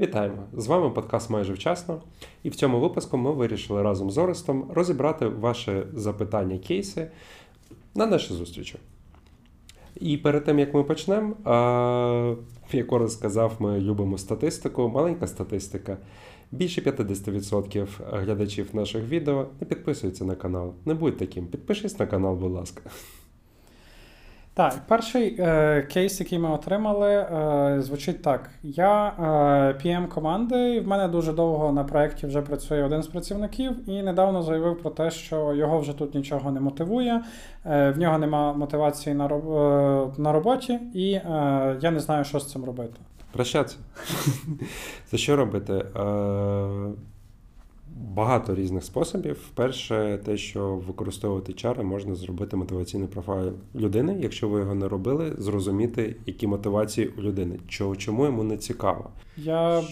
[0.00, 0.36] Вітаємо!
[0.52, 2.02] З вами подкаст майже вчасно.
[2.42, 7.10] І в цьому випуску ми вирішили разом з Орестом розібрати ваші запитання, кейси
[7.94, 8.78] на наші зустрічі.
[9.96, 11.34] І перед тим як ми почнемо,
[12.72, 15.96] як Орест сказав, ми любимо статистику, маленька статистика.
[16.52, 20.74] Більше 50% глядачів наших відео не підписуються на канал.
[20.84, 22.82] Не будь таким, підпишись на канал, будь ласка.
[24.54, 29.06] Так, перший е, кейс, який ми отримали, е, звучить так: я
[29.84, 34.02] е, команди, і в мене дуже довго на проєкті вже працює один з працівників, і
[34.02, 37.24] недавно заявив про те, що його вже тут нічого не мотивує,
[37.66, 42.24] е, в нього нема мотивації на роб, е, на роботі, і е, я не знаю,
[42.24, 43.00] що з цим робити.
[43.32, 43.76] Прощатися.
[45.06, 45.72] Це що робити?
[45.72, 45.84] Е,
[48.08, 49.50] Багато різних способів.
[49.54, 54.16] Перше, те, що використовувати чари, можна зробити мотиваційний профайл людини.
[54.20, 57.58] Якщо ви його не робили, зрозуміти, які мотивації у людини,
[57.98, 59.10] чому йому не цікаво.
[59.36, 59.82] Я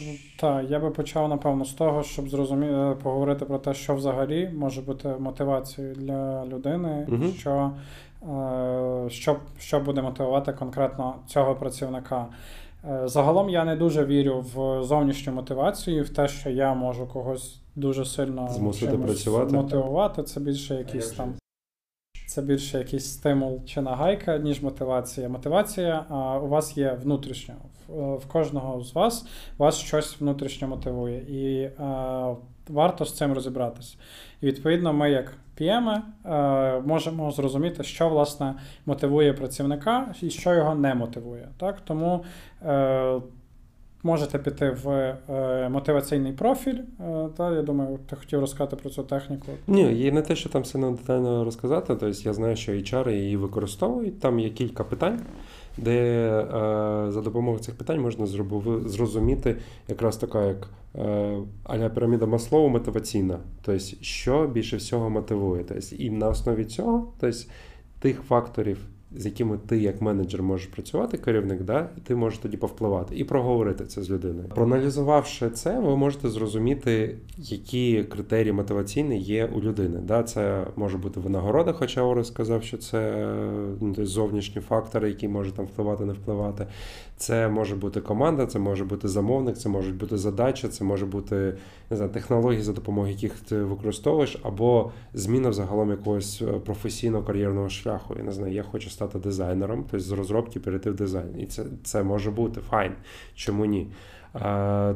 [0.40, 4.50] та я би почав напевно з того, щоб зрозуміти е, поговорити про те, що взагалі
[4.56, 7.24] може бути мотивацією для людини, угу.
[7.38, 7.70] що,
[8.22, 12.26] е, що, що буде мотивувати конкретно цього працівника.
[12.84, 17.60] Е, загалом я не дуже вірю в зовнішню мотивацію, в те, що я можу когось
[17.76, 19.56] дуже сильно Змусити працювати.
[19.56, 20.22] мотивувати.
[20.22, 21.34] Це більше якийсь там.
[22.28, 25.28] Це більше якийсь стимул чи нагайка, ніж мотивація.
[25.28, 27.54] Мотивація а, у вас є внутрішня.
[27.88, 29.26] В, в кожного з вас
[29.58, 31.18] вас щось внутрішньо мотивує.
[31.18, 32.34] І а,
[32.68, 33.96] варто з цим розібратися.
[34.40, 36.00] І відповідно, ми, як PM,
[36.86, 38.54] можемо зрозуміти, що власне
[38.86, 41.48] мотивує працівника і що його не мотивує.
[41.58, 41.80] Так?
[41.80, 42.24] Тому.
[42.66, 43.20] Е,
[44.02, 44.88] Можете піти в
[45.30, 46.78] е, мотиваційний профіль.
[47.00, 49.46] Е, та, Я думаю, ти хотів розказати про цю техніку.
[49.66, 51.86] Ні, є не те, що там сильно детально розказати.
[51.86, 54.20] Тобто я знаю, що HR її використовують.
[54.20, 55.20] Там є кілька питань,
[55.78, 58.26] де е, за допомогою цих питань можна
[58.86, 59.56] зрозуміти
[59.88, 63.38] якраз така, як е, аля піраміда Маслоу мотиваційна.
[63.62, 65.64] Тобто, що більше всього мотивує.
[65.68, 67.38] Тобто, І на основі цього, тобто,
[68.00, 68.78] тих факторів
[69.16, 73.24] з якими ти, як менеджер, можеш працювати, керівник, да, і ти можеш тоді повпливати і
[73.24, 74.48] проговорити це з людиною.
[74.48, 80.00] Проаналізувавши це, ви можете зрозуміти, які критерії мотиваційні є у людини.
[80.02, 83.28] Да, Це може бути винагорода, хоча Орес сказав, що це
[83.80, 86.66] ну, зовнішні фактори, які можуть там впливати, не впливати.
[87.18, 91.58] Це може бути команда, це може бути замовник, це можуть бути задача, це може бути
[91.90, 97.68] не знаю, технології, за допомогою яких ти використовуєш, або зміна взагалом якогось е, професійного кар'єрного
[97.68, 98.14] шляху.
[98.18, 101.40] Я не знаю, я хочу стати дизайнером, тобто з розробки перейти в дизайн.
[101.40, 102.92] І це, це може бути файн.
[103.34, 103.90] Чому ні?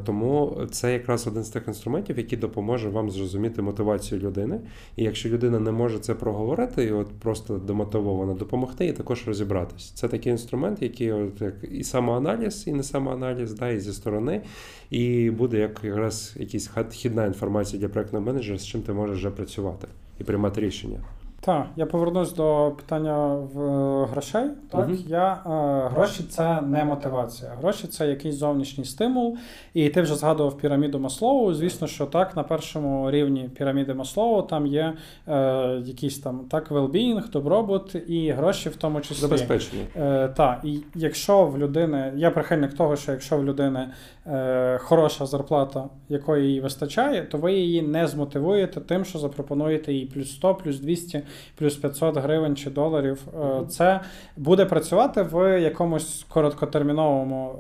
[0.04, 4.60] Тому це якраз один з тих інструментів, який допоможе вам зрозуміти мотивацію людини.
[4.96, 9.90] І якщо людина не може це проговорити, і от просто демотивовано допомогти, і також розібратись.
[9.90, 14.42] Це такий інструмент, який от як і самоаналіз, і не самоаналіз, да, і зі сторони,
[14.90, 19.30] і буде як якраз якась хідна інформація для проектного менеджера, з чим ти можеш вже
[19.30, 19.88] працювати
[20.20, 20.98] і приймати рішення.
[21.44, 24.50] Так, я повернусь до питання в е, грошей.
[24.70, 27.50] Так, uh я е, гроші це не мотивація.
[27.58, 29.36] Гроші це якийсь зовнішній стимул.
[29.74, 31.54] І ти вже згадував піраміду Маслоу.
[31.54, 34.92] Звісно, що так, на першому рівні піраміди Маслоу там є
[35.28, 39.20] е, якийсь там так well-being, добробут і гроші в тому числі.
[39.20, 39.82] Забезпечення.
[39.96, 43.88] Е, Так, і якщо в людини, я прихильник того, що якщо в людини
[44.26, 50.06] е, хороша зарплата, якої їй вистачає, то ви її не змотивуєте тим, що запропонуєте їй
[50.06, 51.22] плюс 100, плюс 200
[51.58, 53.22] плюс 500 гривень чи доларів.
[53.42, 54.00] Е, це
[54.36, 57.50] буде працювати в якомусь короткотерміновому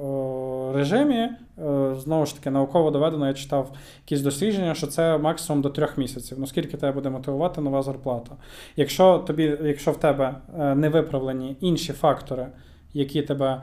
[0.74, 1.16] е, режимі.
[1.16, 1.34] Е,
[1.98, 3.72] знову ж таки, науково доведено, я читав
[4.04, 6.36] якісь дослідження, що це максимум до трьох місяців.
[6.40, 8.36] Ну скільки тебе буде мотивувати нова зарплата?
[8.76, 10.34] Якщо тобі, якщо в тебе
[10.74, 12.46] не виправлені інші фактори,
[12.94, 13.62] які тебе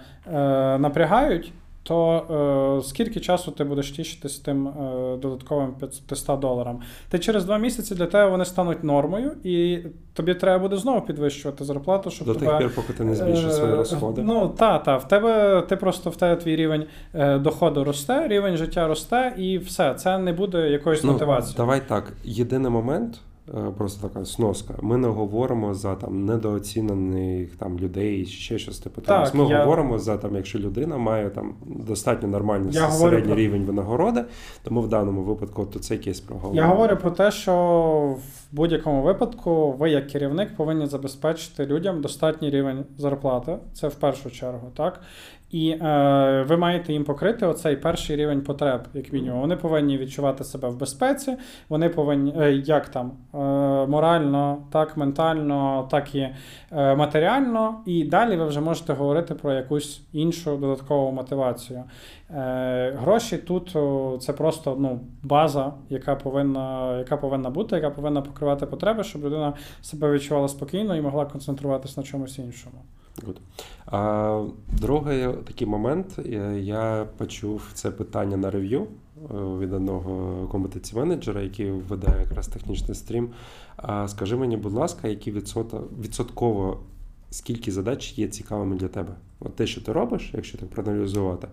[0.80, 1.54] напрягають
[1.84, 4.72] то е, скільки часу ти будеш тішитись тим е,
[5.18, 5.74] додатковим
[6.08, 6.82] 500 доларам?
[7.10, 9.80] Ти через два місяці для тебе вони стануть нормою, і
[10.14, 13.54] тобі треба буде знову підвищувати зарплату, щоб до тебе, тих пір, поки ти не збільшиш
[13.54, 14.22] свої е, розходи.
[14.24, 18.58] Ну та, та, в тебе ти просто в тебе твій рівень е, доходу росте, рівень
[18.58, 19.94] життя росте, і все.
[19.94, 21.58] Це не буде якоюсь ну, мотивацією.
[21.58, 22.14] Давай так.
[22.24, 23.20] Єдиний момент.
[23.58, 24.74] Е, просто така сноска.
[24.82, 29.02] Ми не говоримо за там недооцінених там людей, ще щось типу.
[29.02, 29.60] Так, Ми я...
[29.60, 33.36] говоримо за там, якщо людина має там достатньо нормальний я середній про...
[33.36, 34.26] рівень винагороди,
[34.64, 36.68] тому в даному випадку то цей кейс проговоримо.
[36.68, 37.54] Я говорю про те, що
[38.18, 43.58] в будь-якому випадку ви, як керівник, повинні забезпечити людям достатній рівень зарплати.
[43.74, 45.02] Це в першу чергу, так.
[45.52, 49.42] І е, ви маєте їм покрити оцей перший рівень потреб, як мінімум.
[49.42, 51.38] Вони повинні відчувати себе в безпеці,
[51.70, 53.38] вони повинні е, як там е,
[53.88, 56.30] морально, так ментально, так і
[56.72, 57.76] е, матеріально.
[57.86, 61.84] І далі ви вже можете говорити про якусь іншу додаткову мотивацію.
[62.30, 63.78] Е, Гроші тут
[64.22, 69.54] це просто ну, база, яка повинна яка повинна бути, яка повинна покривати потреби, щоб людина
[69.82, 72.78] себе відчувала спокійно і могла концентруватися на чомусь іншому.
[73.26, 73.38] Good.
[73.86, 76.20] А Другий такий момент,
[76.60, 82.96] я почув це питання на рев'ю е, від одного компетенції менеджера, який веде якраз технічний
[82.96, 83.30] стрім.
[83.78, 85.32] А Скажи мені, будь ласка, які
[86.02, 86.80] відсотково
[87.32, 89.14] скільки задач є цікавими для тебе?
[89.40, 91.48] От те, що ти робиш, якщо так проаналізувати.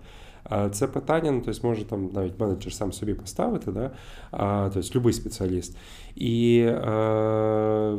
[0.71, 3.91] Це питання, ну, тобто може там навіть менеджер сам собі поставити, да?
[4.31, 5.77] а, тобто будь-який спеціаліст.
[6.15, 7.97] І е,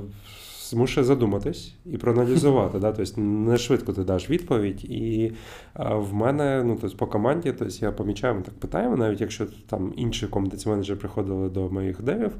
[0.70, 2.80] змушує задуматись і проаналізувати.
[2.80, 2.92] да?
[2.92, 4.86] Тобто не швидко ти даш відповідь.
[4.86, 5.32] І
[5.76, 9.94] в мене ну, тобто, по команді тобто, я помічаю, ми так питаємо, навіть якщо там
[9.98, 12.32] інші компетенції менеджери приходили до моїх девів.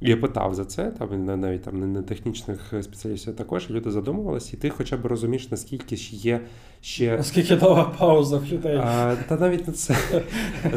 [0.00, 4.70] Я питав за це, там навіть там не технічних спеціалістів також люди задумувалися, і ти
[4.70, 6.40] хоча б розумієш, наскільки ж є
[6.80, 7.16] ще.
[7.16, 8.76] Наскільки довга пауза в людей.
[8.76, 9.96] А, Та навіть не це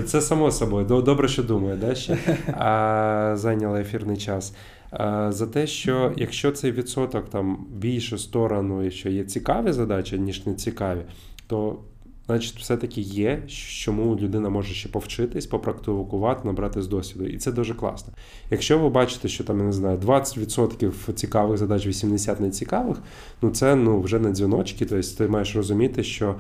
[0.06, 0.86] Це само собою.
[0.86, 4.54] Добре, що думаю, да, ще а, зайняла ефірний час.
[4.92, 10.46] А, За те, що якщо цей відсоток там більше сторону, якщо є цікаві задачі, ніж
[10.46, 11.02] не цікаві,
[11.48, 11.80] то
[12.30, 17.26] значить, все-таки є, чому людина може ще повчитись, попрактикувати, набрати з досвіду.
[17.26, 18.14] І це дуже класно.
[18.52, 22.98] Якщо ви бачите, що там, я не знаю, 20% цікавих задач, 80 нецікавих,
[23.42, 24.86] ну це ну, вже не дзвіночки.
[24.86, 26.36] Тобто ти маєш розуміти, що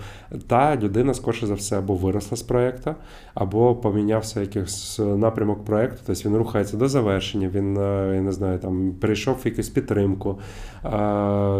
[0.47, 2.95] та людина, скорше за все, або виросла з проєкту,
[3.33, 8.59] або помінявся якийсь напрямок проєкту, тобто він рухається до завершення, він е, я не знаю,
[8.59, 10.39] там перейшов в якусь підтримку,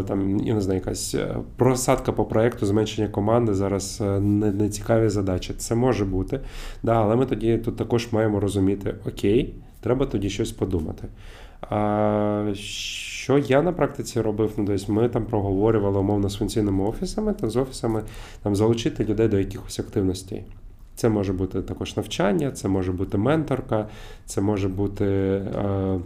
[0.08, 4.02] там, я не знаю, якась е, просадка по проєкту, зменшення команди зараз.
[4.20, 5.54] Нецікаві задачі.
[5.58, 6.40] Це може бути,
[6.84, 11.08] да, але ми тоді тут також маємо розуміти, окей, треба тоді щось подумати.
[11.62, 14.52] А, Що я на практиці робив?
[14.58, 18.04] Ну, тобто Ми там проговорювали умовно з функційними офісами та з офісами
[18.44, 20.44] там, залучити людей до якихось активностей.
[20.96, 23.88] Це може бути також навчання, це може бути менторка,
[24.26, 25.06] це може бути.
[25.06, 26.00] Е,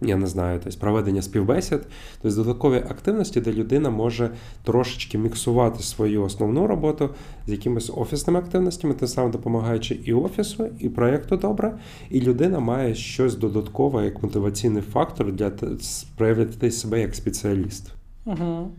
[0.00, 1.80] я не знаю, тобто проведення співбесід,
[2.22, 4.30] тобто додаткові активності, де людина може
[4.64, 7.10] трошечки міксувати свою основну роботу
[7.46, 11.78] з якимись офісними активностями, тим самим допомагаючи і офісу, і проєкту добре,
[12.10, 15.52] і людина має щось додаткове як мотиваційний фактор для
[16.16, 17.92] проявити себе як спеціаліст.
[18.24, 18.70] Угу.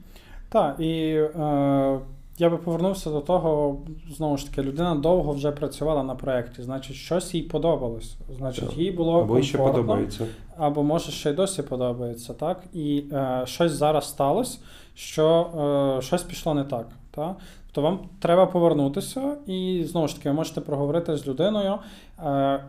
[0.50, 2.00] Так, і е,
[2.38, 3.78] я би повернувся до того,
[4.10, 8.16] знову ж таки, людина довго вже працювала на проєкті, значить, щось їй подобалось.
[8.38, 8.78] Значить, так.
[8.78, 10.28] їй було або комфортно, ще подобається.
[10.58, 12.64] Або може ще й досі подобається, так?
[12.74, 14.60] І е, щось зараз сталося,
[14.94, 15.48] що
[15.98, 16.88] е, щось пішло не так.
[17.12, 17.36] так?
[17.72, 21.78] То вам треба повернутися, і знову ж таки, ви можете проговорити з людиною.
[22.26, 22.60] Е,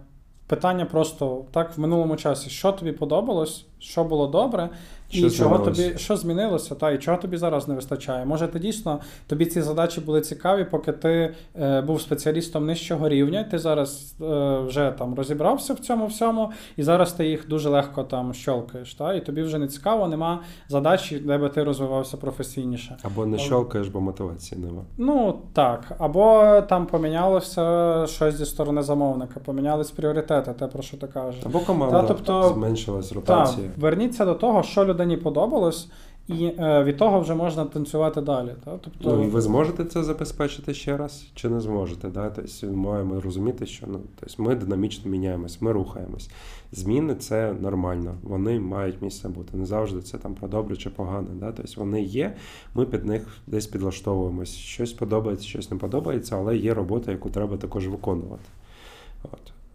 [0.48, 4.68] Питання просто так в минулому часі, що тобі подобалось, що було добре,
[5.10, 8.24] що і чого тобі що змінилося, та і чого тобі зараз не вистачає.
[8.24, 13.44] Може, ти дійсно тобі ці задачі були цікаві, поки ти е, був спеціалістом нижчого рівня.
[13.44, 18.02] Ти зараз е, вже там розібрався в цьому всьому, і зараз ти їх дуже легко
[18.02, 18.94] там щолкаєш.
[18.94, 19.14] Та?
[19.14, 22.96] І тобі вже не цікаво, нема задачі, де би ти розвивався професійніше.
[23.02, 24.82] Або не щолкаєш, бо мотивації нема.
[24.98, 31.06] Ну так, або там помінялося щось зі сторони замовника, помінялись пріоритети, те про що ти
[31.06, 31.42] кажеш.
[31.46, 33.68] Або команда та, тобто, зменшилась ротація.
[33.68, 35.88] Та, верніться до того, що людині подобалось,
[36.28, 38.50] і е, від того вже можна танцювати далі.
[38.64, 38.78] Та?
[38.78, 39.16] Тобто...
[39.16, 42.08] Ну ви зможете це забезпечити ще раз, чи не зможете?
[42.08, 42.30] Да?
[42.30, 46.30] Тобто маємо розуміти, що ну, тобто ми динамічно міняємось, ми рухаємось.
[46.72, 49.56] Зміни це нормально, вони мають місце бути.
[49.56, 51.28] Не завжди це там про добре чи погане.
[51.34, 51.52] Да?
[51.52, 52.36] Тобто вони є,
[52.74, 54.54] ми під них десь підлаштовуємось.
[54.54, 58.44] Щось подобається, щось не подобається, але є робота, яку треба також виконувати.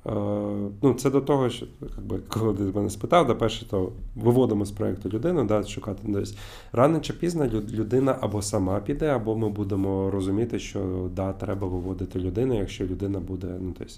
[0.05, 0.11] Е,
[0.81, 4.71] ну, Це до того, що якби, коли ти мене спитав, да, перше, то виводимо з
[4.71, 6.37] проєкту людину, да, шукати десь.
[6.71, 12.19] Рано чи пізно людина або сама піде, або ми будемо розуміти, що да, треба виводити
[12.19, 13.47] людину, якщо людина буде.
[13.59, 13.93] ну, тобто,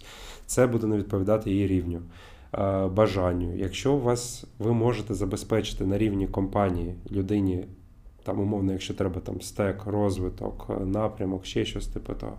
[0.45, 2.01] Це буде не відповідати її рівню,
[2.53, 3.55] е, бажанню.
[3.55, 7.65] Якщо у вас ви можете забезпечити на рівні компанії людині,
[8.23, 12.37] там, умовно, якщо треба там стек, розвиток, напрямок, ще щось типу того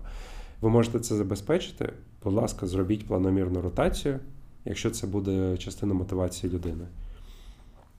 [0.66, 1.92] ви можете це забезпечити.
[2.24, 4.18] Будь ласка, зробіть планомірну ротацію,
[4.64, 6.84] якщо це буде частина мотивації людини.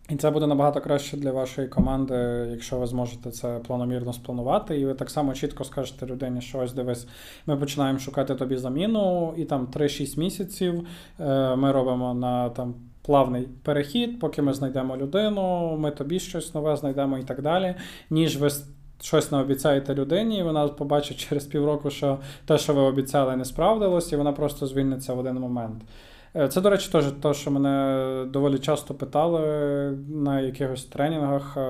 [0.10, 4.86] І це буде набагато краще для вашої команди, якщо ви зможете це планомірно спланувати, і
[4.86, 7.08] ви так само чітко скажете людині, що ось дивись,
[7.46, 10.88] ми починаємо шукати тобі заміну, і там 3-6 місяців
[11.20, 12.76] е, ми робимо на там.
[13.02, 17.76] Плавний перехід, поки ми знайдемо людину, ми тобі щось нове знайдемо і так далі,
[18.10, 18.50] ніж ви
[19.02, 23.46] щось не обіцяєте людині, і вона побачить через півроку, що те, що ви обіцяли, не
[23.46, 25.84] справдилось, і вона просто звільниться в один момент.
[26.36, 29.42] Е, це, до речі, теж те, що мене доволі часто питали
[30.10, 31.58] на якихось тренінгах.
[31.58, 31.62] Е,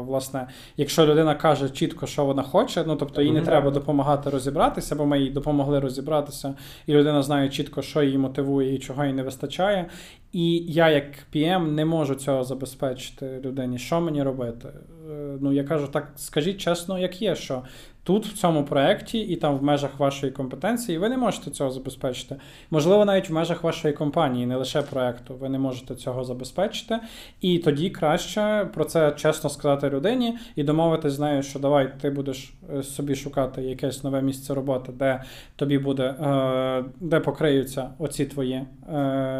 [0.00, 4.96] власне, якщо людина каже чітко, що вона хоче, ну тобто їй не треба допомагати розібратися,
[4.96, 6.54] бо ми їй допомогли розібратися,
[6.86, 9.86] і людина знає чітко, що її мотивує і чого їй не вистачає.
[10.32, 13.78] І я, як PM, не можу цього забезпечити людині.
[13.78, 14.68] Що мені робити?
[14.68, 17.62] Е, ну я кажу, так скажіть чесно, як є, що
[18.04, 22.36] тут, в цьому проєкті, і там в межах вашої компетенції, ви не можете цього забезпечити.
[22.70, 26.98] Можливо, навіть в межах вашої компанії, не лише проєкту, ви не можете цього забезпечити.
[27.40, 32.10] І тоді краще про це чесно сказати людині і домовитись з нею, що давай ти
[32.10, 35.22] будеш е, собі шукати якесь нове місце роботи, де
[35.56, 38.64] тобі буде, е, де покриються оці твої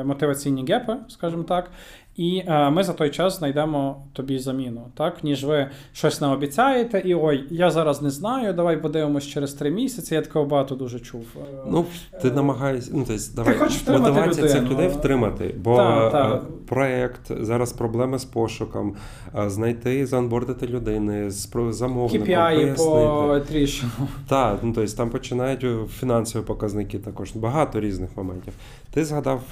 [0.05, 1.71] мотиваційні гепи, скажімо так.
[2.17, 7.03] І е, ми за той час знайдемо тобі заміну, так ніж ви щось не обіцяєте,
[7.05, 8.53] і ой, я зараз не знаю.
[8.53, 10.15] Давай подивимось через три місяці.
[10.15, 11.25] Я такого багато дуже чув.
[11.67, 11.85] Ну
[12.23, 16.35] ти намагаєшся ну тобто, давай ти мотивація цих людей втримати, бо та, та.
[16.35, 18.95] Е, проект зараз проблеми з пошуком,
[19.39, 23.93] е, знайти заонбордити людини з замовником, KPI по тріщину.
[24.29, 28.53] Так, ну тобто там починають фінансові показники також багато різних моментів.
[28.91, 29.43] Ти згадав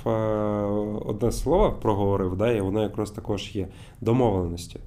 [1.06, 2.36] одне слово, проговорив.
[2.36, 3.68] да, і воно якраз також є
[4.00, 4.80] домовленості.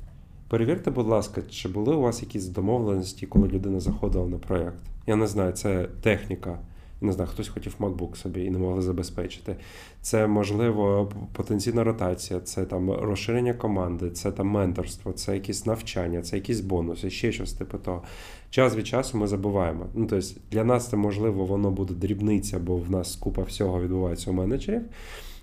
[0.48, 4.80] Перевірте, будь ласка, чи були у вас якісь домовленості, коли людина заходила на проєкт?
[5.08, 6.60] Я не знаю, це техніка.
[7.02, 9.56] Не знаю, хтось хотів MacBook собі і не могли забезпечити.
[10.02, 16.36] Це можливо потенційна ротація, це там розширення команди, це там менторство, це якісь навчання, це
[16.36, 18.04] якісь бонуси, ще щось типу того.
[18.50, 19.86] Час від часу ми забуваємо.
[19.94, 24.32] Ну тобто для нас це можливо, воно буде дрібниця, бо в нас купа всього відбувається
[24.32, 24.82] у менеджерів.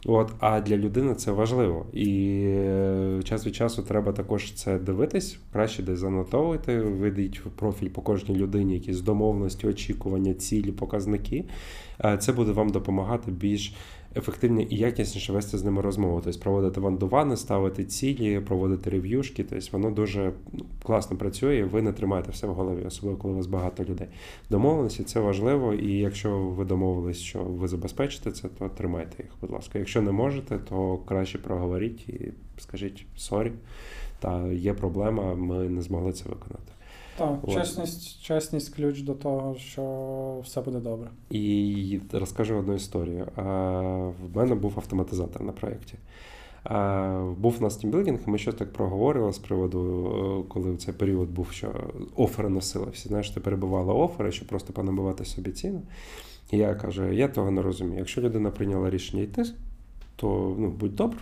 [0.06, 1.86] От, А для людини це важливо.
[1.92, 8.02] І е, час від часу треба також це дивитись, краще десь занотовувати, видіть профіль по
[8.02, 11.44] кожній людині якісь домовленості, очікування, цілі, показники.
[12.04, 13.74] Е, це буде вам допомагати більш
[14.16, 16.20] ефективніше і якісніше вести з ними розмову.
[16.24, 19.44] Тобто проводити one-to-one и, ставити цілі, проводити рев'юшки.
[19.44, 23.36] Тобто воно дуже ну, класно працює, ви не тримаєте все в голові, особливо коли у
[23.36, 24.08] вас багато людей.
[24.50, 29.50] Домовленості це важливо, і якщо ви домовились, що ви забезпечите це, то тримайте їх, будь
[29.50, 29.78] ласка.
[29.78, 33.52] Якщо не можете, то краще проговоріть і скажіть sorry.
[34.18, 36.72] Та є проблема, ми не змогли це виконати.
[37.20, 41.10] Так, чесність, чесність ключ до того, що все буде добре.
[41.30, 43.26] І розкажу одну історію.
[43.36, 45.94] В мене був автоматизатор на проєкті.
[47.38, 50.10] Був у нас тімбілдинг, ми щось так проговорили з приводу,
[50.40, 51.72] е, коли в цей період був, що
[52.16, 52.86] офери носили.
[52.92, 55.82] Всі знаєш, ти перебувала офери, щоб просто понабивати собі ціну.
[56.50, 57.98] І я кажу, я того не розумію.
[57.98, 59.44] Якщо людина прийняла рішення йти,
[60.16, 61.16] то ну, будь добр,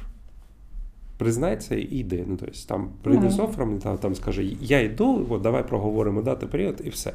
[1.18, 2.24] признай це і йди.
[2.26, 6.46] Ну, тобто, там прийди з офером, там, там скаже, я йду, от, давай проговоримо дати
[6.46, 7.12] період і все.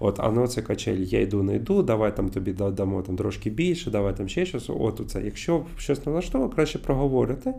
[0.00, 3.50] От, А на це качелі, я йду, не йду, давай там тобі дамо там трошки
[3.50, 4.70] більше, давай там ще щось.
[4.70, 5.22] От оце.
[5.24, 7.54] Якщо щось не влаштовує, краще проговорити.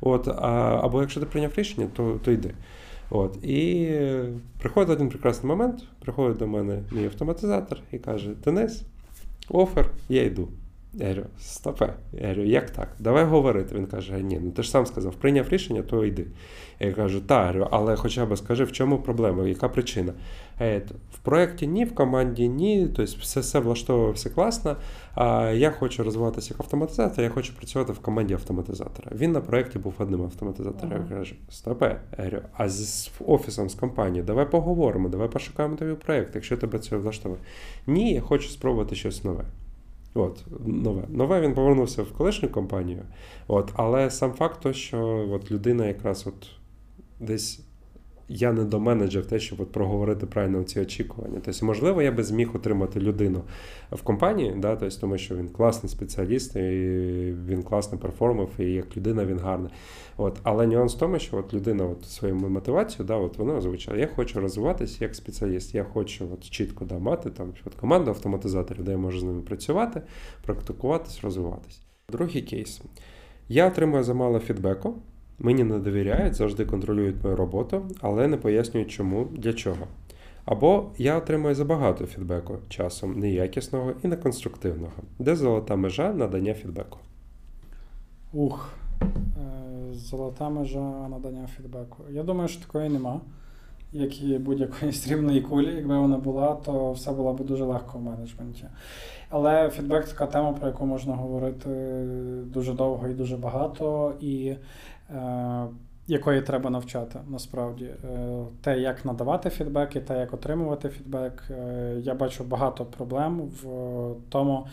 [0.00, 2.54] От, а, Або якщо ти прийняв рішення, то, то йди.
[3.10, 3.90] От, І
[4.58, 8.82] приходить один прекрасний момент, приходить до мене мій автоматизатор і каже: Денис,
[9.48, 10.48] офер, я йду.
[10.98, 11.94] Я говорю, стопе.
[12.12, 12.88] Я говорю, як так?
[12.98, 13.74] Давай говорити.
[13.74, 16.26] Він каже, ні, ну ти ж сам сказав, прийняв рішення, то йди.
[16.80, 20.12] Я кажу, так, але хоча б скажи, в чому проблема, яка причина?
[21.12, 24.76] В проєкті ні, в команді ні, тобто все все влаштовує, все класно.
[25.14, 29.12] А я хочу розвиватися як автоматизатор, я хочу працювати в команді автоматизатора.
[29.14, 30.92] Він на проєкті був одним автоматизатором.
[30.92, 31.06] Ага.
[31.10, 32.00] Я кажу, стопе.
[32.18, 36.78] Я говорю, а з офісом, з компанією, давай поговоримо, давай пошукаємо тобі проєкт, якщо тебе
[36.78, 37.40] це влаштовує.
[37.86, 39.44] Ні, я хочу спробувати щось нове.
[40.16, 43.02] От, Нове Нове він повернувся в колишню компанію.
[43.46, 46.46] От, Але сам факт, то, що от людина якраз от
[47.20, 47.65] десь
[48.28, 51.40] я не доменеджер те, щоб от проговорити правильно ці очікування.
[51.44, 53.42] Тобто, можливо, я би зміг отримати людину
[53.92, 56.60] в компанії, да, тобто, тому що він класний спеціаліст, і
[57.46, 59.70] він класно перформив, і як людина він гарний.
[60.16, 63.96] От, Але нюанс в тому, що от людина от свою мотивацію, да, от вона озвучила,
[63.96, 68.84] я хочу розвиватися як спеціаліст, я хочу от чітко да, мати там от команду автоматизаторів,
[68.84, 70.02] де я можу з ними працювати,
[70.42, 71.82] практикуватись, розвиватись.
[72.12, 72.82] Другий кейс.
[73.48, 74.94] Я отримую замало фідбеку.
[75.38, 79.86] Мені не довіряють, завжди контролюють мою роботу, але не пояснюють, чому, для чого.
[80.44, 86.98] Або я отримую забагато фідбеку часом неякісного і неконструктивного, де золота межа надання фідбеку.
[88.32, 89.06] Ух, е,
[89.92, 91.96] золота межа надання фідбеку.
[92.10, 93.20] Я думаю, що такої нема.
[93.92, 98.02] Як і будь-якої срібної кулі, якби вона була, то все було б дуже легко в
[98.02, 98.64] менеджменті.
[99.30, 101.68] Але фідбек така тема, про яку можна говорити
[102.44, 104.14] дуже довго і дуже багато.
[104.20, 104.54] І
[106.06, 107.84] якої треба навчати насправді.
[107.84, 107.98] Е,
[108.60, 111.42] те, як надавати фідбек і те, як отримувати фідбек.
[111.50, 113.66] Е, я бачу багато проблем в
[114.28, 114.66] тому,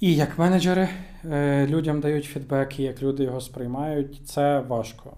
[0.00, 0.88] І як менеджери
[1.24, 5.12] е, людям дають фідбек, і як люди його сприймають, це важко.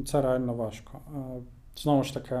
[0.00, 0.98] Е, це реально важко.
[1.08, 1.18] Е,
[1.76, 2.40] знову ж таки,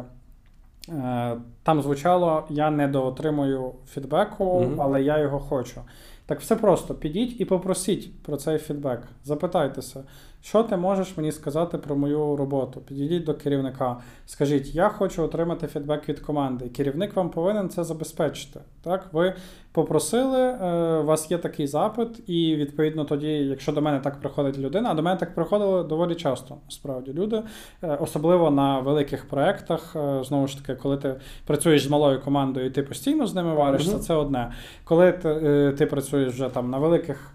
[1.62, 5.80] там звучало: я не доотримую фідбеку, але я його хочу.
[6.26, 9.08] Так все просто підіть і попросіть про цей фідбек.
[9.24, 10.04] Запитайтеся,
[10.44, 12.80] що ти можеш мені сказати про мою роботу?
[12.80, 13.96] Підійдіть до керівника,
[14.26, 16.68] скажіть, я хочу отримати фідбек від команди.
[16.68, 18.60] Керівник вам повинен це забезпечити.
[18.82, 19.34] Так, ви
[19.72, 24.58] попросили, е, у вас є такий запит, і відповідно тоді, якщо до мене так приходить
[24.58, 27.42] людина, а до мене так приходило доволі часто, справді люди,
[27.82, 29.96] е, особливо на великих проєктах.
[29.96, 31.14] Е, знову ж таки, коли ти
[31.46, 34.00] працюєш з малою командою, і ти постійно з ними варишся, mm-hmm.
[34.00, 34.52] це одне.
[34.84, 37.34] Коли ти, ти працюєш вже там на великих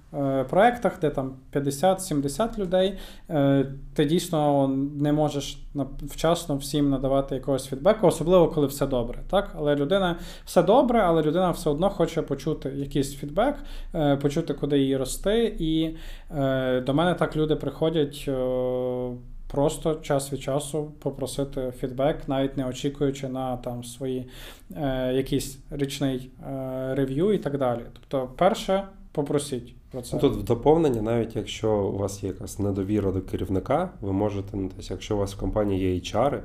[0.49, 2.97] проєктах, де там 50-70 людей,
[3.29, 4.67] е, ти дійсно
[4.99, 5.57] не можеш
[6.01, 9.19] вчасно всім надавати якогось фідбеку, особливо коли все добре.
[9.29, 9.55] Так?
[9.57, 13.55] Але людина все добре, але людина все одно хоче почути якийсь фідбек,
[13.95, 15.55] е, почути, куди її рости.
[15.59, 15.95] І
[16.85, 18.29] до мене так люди приходять.
[19.51, 24.29] Просто час від часу попросити фідбек, навіть не очікуючи на там свої
[24.75, 27.81] е, якийсь річний е, рев'ю і так далі.
[27.93, 30.17] Тобто, перше, попросіть про це.
[30.17, 34.69] Тут в доповнення, навіть якщо у вас є якась недовіра до керівника, ви можете, ну,
[34.75, 36.39] тобто, якщо у вас в компанії є HR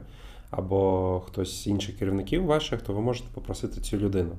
[0.51, 4.33] або хтось з інших керівників ваших, то ви можете попросити цю людину.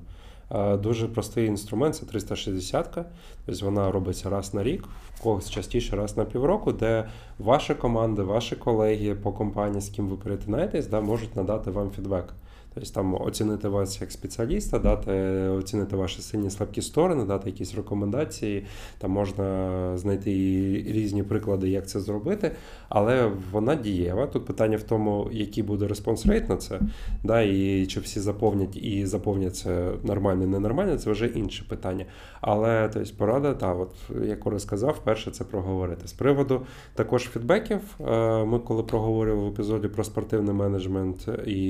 [0.84, 3.06] Дуже простий інструмент це 360-ка,
[3.46, 7.10] тобто вона робиться раз на рік, в когось частіше раз на півроку, де
[7.40, 12.34] ваші команди, ваші колеги по компанії, з ким ви перетинаєтесь, да, можуть надати вам фідбек.
[12.76, 15.12] Тобто там оцінити вас як спеціаліста, дати
[15.50, 18.66] оцінити ваші сильні слабкі сторони, дати якісь рекомендації.
[18.98, 20.32] Там можна знайти
[20.88, 22.52] різні приклади, як це зробити,
[22.90, 24.28] але вона дієва.
[24.28, 26.80] Тут питання в тому, який буде response rate на це,
[27.24, 32.06] да, і чи всі заповнять і заповнять це нормально, ненормально, це вже інше питання.
[32.42, 33.92] Але тобто, порада, та, от,
[34.26, 36.08] як Ора сказав, перше це проговорити.
[36.08, 36.62] З приводу
[36.94, 41.62] також фідбеків, е, ми коли проговорювали в епізоді про спортивний менеджмент і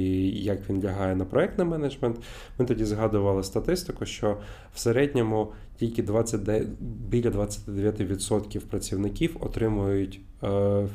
[0.44, 2.18] як він лягає лягає на проектний менеджмент.
[2.60, 4.38] Ми тоді згадували статистику, що
[4.74, 6.68] в середньому тільки 29,
[7.10, 10.48] біля 29% працівників отримують е,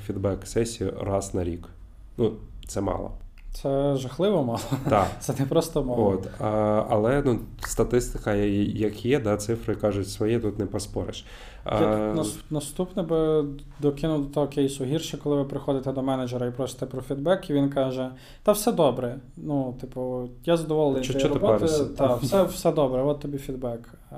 [0.06, 1.68] фідбек-сесію раз на рік.
[2.16, 2.36] Ну,
[2.68, 3.12] це мало.
[3.52, 4.60] Це жахливо мало.
[4.88, 5.06] Так.
[5.20, 6.08] Це не просто мало.
[6.08, 11.24] От, а, Але ну, статистика, як є, да, цифри кажуть своє, тут не поспориш.
[11.64, 12.14] А...
[12.50, 13.44] Наступне би
[13.80, 17.52] докинув до того кейсу гірше, коли ви приходите до менеджера і просите про фідбек, і
[17.52, 18.10] він каже:
[18.42, 19.18] Та все добре.
[19.36, 21.66] Ну, типу, я задоволений цією роботи,
[21.98, 23.94] та, все, все добре, от тобі фідбек.
[24.12, 24.16] Е,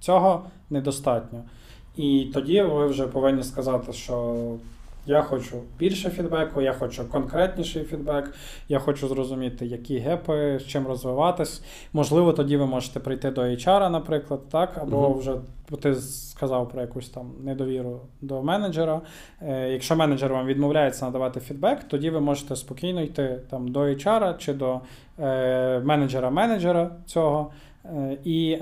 [0.00, 1.42] цього недостатньо.
[1.96, 4.34] І тоді ви вже повинні сказати, що.
[5.06, 8.34] Я хочу більше фідбеку, я хочу конкретніший фідбек,
[8.68, 11.62] я хочу зрозуміти, які гепи, з чим розвиватись.
[11.92, 15.18] Можливо, тоді ви можете прийти до HR, наприклад, так, або uh-huh.
[15.18, 15.34] вже
[15.80, 19.00] ти сказав про якусь там недовіру до менеджера.
[19.42, 24.38] Е, Якщо менеджер вам відмовляється надавати фідбек, тоді ви можете спокійно йти там до HR
[24.38, 24.80] чи до
[25.20, 27.50] е, менеджера-менеджера цього.
[27.94, 28.58] Е, і е,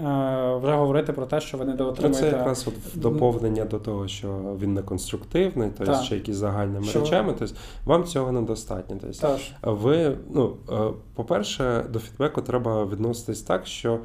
[0.63, 2.31] вже говорити про те, що ви не доотримуєте...
[2.31, 7.01] Це якраз от доповнення до того, що він не конструктивний, тобто ще якісь загальними що...
[7.01, 7.35] речами.
[7.39, 8.97] Тобто вам цього недостатньо.
[9.01, 10.75] Тобто, ви, ну, е,
[11.15, 13.99] по-перше, до фідбеку треба відноситись так, що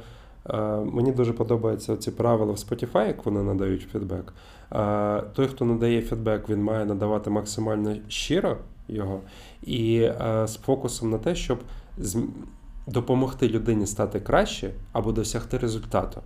[0.84, 4.32] мені дуже подобаються ці правила в Spotify, як вони надають фідбек.
[5.32, 8.56] Той, хто надає фідбек, він має надавати максимально щиро
[8.88, 9.20] його
[9.62, 10.08] і
[10.44, 11.58] з фокусом на те, щоб
[12.90, 16.20] допомогти людині стати краще або досягти результату.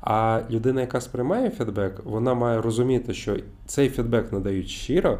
[0.00, 5.18] А людина, яка сприймає фідбек, вона має розуміти, що цей фідбек надають щиро.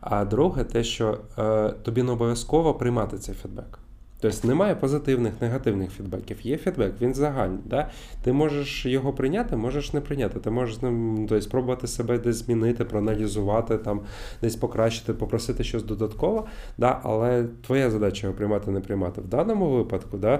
[0.00, 3.78] А друге, те, що е, тобі не обов'язково приймати цей фідбек.
[4.20, 6.36] Тобто немає позитивних, негативних фідбеків.
[6.42, 7.60] Є фідбек, він загальний.
[7.64, 7.90] Да?
[8.22, 10.38] Ти можеш його прийняти, можеш не прийняти.
[10.40, 14.00] Ти можеш ним тобто, спробувати себе десь змінити, проаналізувати, там,
[14.42, 16.46] десь покращити, попросити щось додатково.
[16.78, 17.00] Да?
[17.02, 19.20] Але твоя задача його приймати, не приймати.
[19.20, 20.38] В даному випадку да,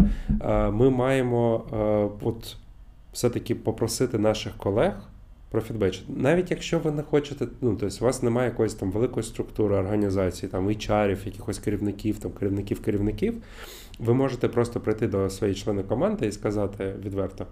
[0.71, 1.65] ми маємо
[2.23, 2.57] от,
[3.13, 4.93] все-таки попросити наших колег
[5.51, 6.05] профітбеч.
[6.09, 10.53] Навіть якщо ви не хочете, ну тобто у вас немає якоїсь там великої структури організації,
[10.53, 13.35] там HR-ів, якихось керівників, там керівників керівників,
[13.99, 17.47] ви можете просто прийти до своєї члени команди і сказати відверто: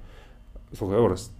[0.78, 1.30] слухай, Орес,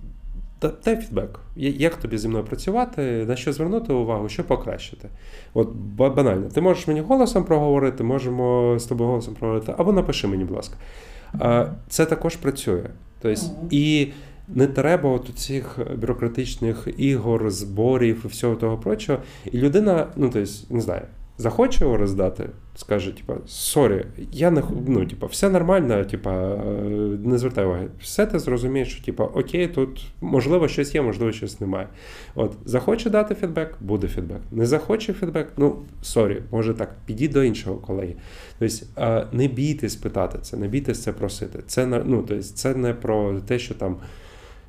[0.85, 1.41] дай фідбек.
[1.57, 5.09] Як тобі зі мною працювати, на що звернути увагу, що покращити?
[5.55, 10.45] От банально, ти можеш мені голосом проговорити, можемо з тобою голосом проговорити, або напиши мені,
[10.45, 10.77] будь ласка.
[11.89, 12.85] Це також працює.
[13.21, 13.41] Тобто,
[13.71, 14.13] і
[14.55, 19.19] не треба от цих бюрократичних ігор, зборів і всього того прочого.
[19.53, 21.03] І людина, ну тобто, не знаю,
[21.39, 26.57] захоче його роздати, скаже, типа, sorry, я не ну, типа, все нормально, типа,
[27.25, 27.89] не звертай уваги.
[28.01, 31.89] Все ти зрозумієш, що типа, окей, тут можливо щось є, можливо, щось немає.
[32.35, 34.41] От, захоче дати фідбек, буде фідбек.
[34.51, 38.15] Не захоче фідбек, ну sorry, може так, підіть до іншого колеги.
[38.59, 41.59] Тобто, не бійтесь питати це, не бійтесь це просити.
[41.67, 43.97] Це ну, тобто, це не про те, що там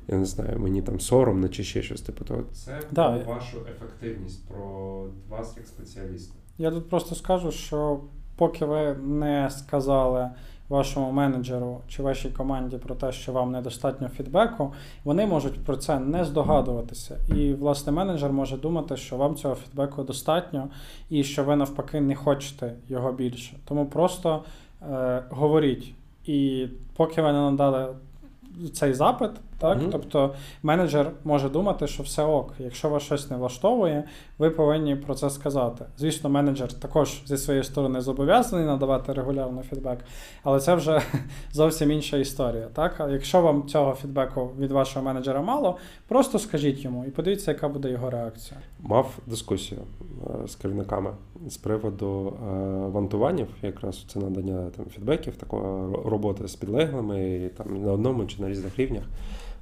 [0.08, 2.42] я не знаю, мені там соромно чи ще щось типу того.
[2.52, 3.18] Це да.
[3.18, 6.34] про вашу ефективність, про вас як спеціаліста.
[6.58, 8.00] Я тут просто скажу, що
[8.36, 10.30] поки ви не сказали
[10.70, 14.72] вашому менеджеру чи вашій команді про те, що вам недостатньо фідбеку,
[15.04, 17.16] вони можуть про це не здогадуватися.
[17.36, 20.68] І, власне, менеджер може думати, що вам цього фідбеку достатньо,
[21.10, 23.56] і що ви навпаки не хочете його більше.
[23.64, 24.42] Тому просто
[24.82, 25.94] е, говоріть.
[26.26, 27.94] І поки ви не надали
[28.72, 29.30] цей запит,
[29.60, 29.78] так?
[29.78, 29.88] Mm-hmm.
[29.92, 32.54] Тобто менеджер може думати, що все ок.
[32.58, 34.04] Якщо вас щось не влаштовує,
[34.38, 35.84] ви повинні про це сказати.
[35.98, 39.98] Звісно, менеджер також зі своєї сторони зобов'язаний надавати регулярно фідбек,
[40.42, 41.02] але це вже
[41.52, 42.68] зовсім інша історія.
[42.72, 43.00] Так?
[43.00, 45.76] А якщо вам цього фідбеку від вашого менеджера мало,
[46.08, 48.60] просто скажіть йому і подивіться, яка буде його реакція.
[48.80, 49.80] Мав дискусію
[50.44, 51.10] е, з керівниками
[51.46, 52.52] з приводу е,
[52.86, 55.62] вантуванів, якраз це надання там фідбеків, такої
[56.04, 59.04] роботи з підлеглими там на одному чи на різних рівнях.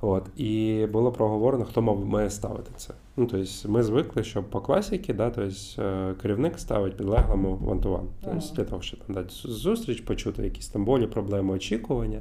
[0.01, 2.95] От, І було проговорено, хто мав має ставити це.
[3.17, 8.07] Ну, тобто Ми звикли, що по класіки да, тобто, керівник ставить підлеглому вантуван.
[8.25, 12.21] Тобто, Для того, щоб там дати зустріч, почути якісь там болі, проблеми, очікування,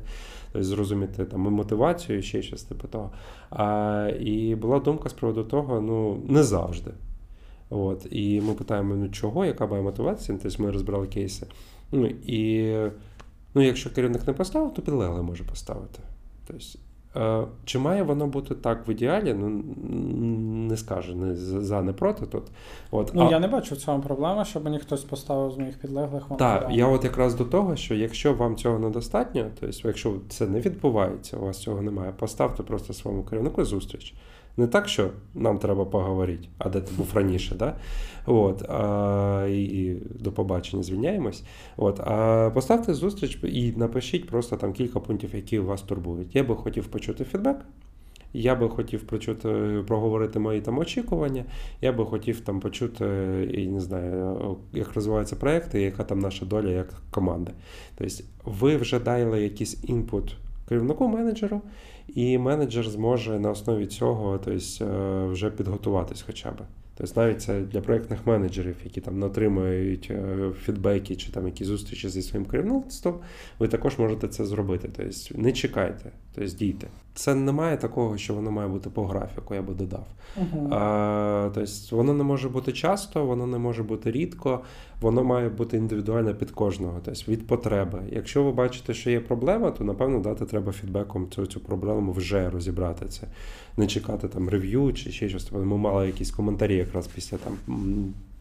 [0.52, 3.12] тобто, зрозуміти там мотивацію, ще щось типу того.
[3.50, 6.92] А, І була думка з приводу того, ну, не завжди.
[7.70, 10.38] От, І ми питаємо, ну чого, яка має мотивація?
[10.44, 11.48] Тобто Ми розбирали кейси.
[11.92, 12.74] Ну, І
[13.54, 16.00] ну, якщо керівник не поставив, то підлеглий може поставити.
[16.48, 16.87] Тобто, Е,
[17.66, 19.34] чи має воно бути так в ідеалі?
[19.34, 19.50] Ну
[20.68, 22.44] не скажу не за, не проти тут.
[22.92, 23.32] От, Ну а...
[23.32, 26.24] я не бачу в цьому проблеми, щоб мені хтось поставив з моїх підлеглих.
[26.38, 30.62] Так, я от якраз до того, що якщо вам цього недостатньо, тобто, якщо це не
[30.62, 34.14] відбувається, у вас цього немає, поставте просто своєму керівнику зустріч.
[34.58, 37.76] Не так, що нам треба поговорити, а де ти був раніше, да?
[38.26, 41.44] От, а, і до побачення звільняємось.
[41.78, 46.36] От, а Поставте зустріч і напишіть просто там кілька пунктів, які вас турбують.
[46.36, 47.58] Я би хотів почути фідбек.
[48.34, 49.50] Я би хотів почути,
[49.88, 51.46] проговорити мої там очікування.
[51.82, 53.06] Я би хотів там почути,
[53.54, 57.52] і не знаю, як розвиваються проекти, яка там наша доля як команди.
[57.96, 58.14] Тобто,
[58.46, 60.38] ви вже дали якийсь інпут
[60.70, 61.62] керівнику менеджеру,
[62.08, 66.56] і менеджер зможе на основі цього тобто, вже підготуватись хоча б.
[66.98, 72.10] Тобто навіть це для проєктних менеджерів, які там отримують е, фідбеки чи там якісь зустрічі
[72.10, 73.20] зі своїм керівництвом,
[73.60, 74.90] ви також можете це зробити.
[74.98, 76.88] Тобто не чекайте, тобто дійте.
[77.14, 80.08] Це немає такого, що воно має бути по графіку, я би додав.
[80.40, 80.74] Uh-huh.
[80.74, 84.60] А, Тобто воно не може бути часто, воно не може бути рідко,
[85.02, 88.02] воно має бути індивідуально під кожного, тобто від потреби.
[88.12, 92.50] Якщо ви бачите, що є проблема, то напевно дати треба фідбеком цю цю проблему вже
[92.50, 93.28] розібрати це,
[93.78, 95.52] не чекати там рев'ю чи ще щось.
[95.52, 97.58] Ми мали якісь коментарі якраз після там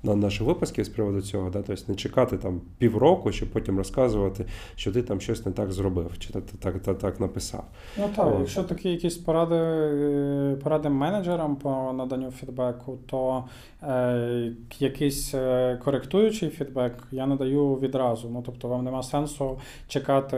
[0.06, 4.44] на наші випуски з приводу цього, да, тобто не чекати там півроку, щоб потім розказувати,
[4.76, 7.64] що ти там щось не так зробив, чи так так, так, так написав.
[7.98, 8.36] Ну так, О.
[8.38, 13.44] якщо такі якісь поради е, поради менеджерам по наданню фідбеку, то
[13.82, 18.28] е, якийсь е, коректуючий фідбек я надаю відразу.
[18.32, 20.36] Ну тобто вам нема сенсу чекати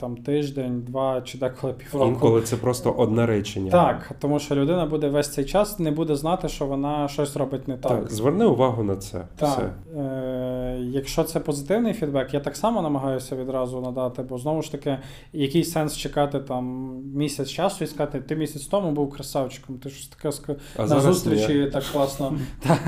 [0.00, 2.08] там тиждень, два чи деколи півроку.
[2.08, 3.70] Інколи це просто одне речення.
[3.70, 7.68] Так, тому що людина буде весь цей час не буде знати, що вона щось робить
[7.68, 8.00] не так.
[8.00, 9.24] Так, Зверни увагу на це.
[9.36, 9.48] Так.
[9.48, 10.00] Все.
[10.00, 14.98] Е, Якщо це позитивний фідбек, я так само намагаюся відразу надати, бо знову ж таки,
[15.32, 20.06] який сенс чекати там місяць часу і сказати, ти місяць тому був красавчиком, ти щось
[20.06, 20.50] таке ск...
[20.78, 21.70] на зустрічі я...
[21.70, 22.38] так класно.
[22.60, 22.78] та,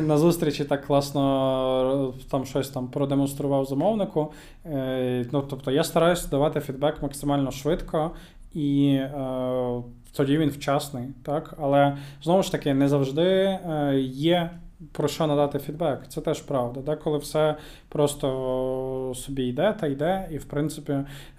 [0.00, 4.32] на зустрічі так класно там щось там продемонстрував замовнику.
[4.66, 8.10] Е, ну, Тобто я стараюся давати фідбек максимально швидко.
[8.54, 9.82] І е,
[10.12, 14.50] тоді він вчасний, так але знову ж таки не завжди е, є
[14.92, 16.00] про що надати фідбек.
[16.08, 16.80] Це теж правда.
[16.80, 17.56] Деколи все
[17.88, 20.92] просто собі йде та йде, і в принципі